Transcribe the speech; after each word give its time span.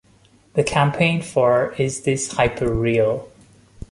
The 0.55 0.63
campaign 0.63 1.21
for 1.21 1.73
Is 1.77 2.01
This 2.01 2.33
Hyperreal? 2.33 3.27